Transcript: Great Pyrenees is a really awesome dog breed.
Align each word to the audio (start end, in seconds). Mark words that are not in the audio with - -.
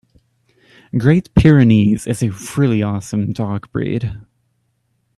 Great 0.97 1.31
Pyrenees 1.35 2.07
is 2.07 2.23
a 2.23 2.31
really 2.59 2.81
awesome 2.81 3.33
dog 3.33 3.71
breed. 3.71 4.11